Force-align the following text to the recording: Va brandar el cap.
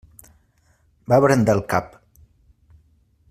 Va 1.13 1.19
brandar 1.27 1.57
el 1.59 1.63
cap. 1.75 1.93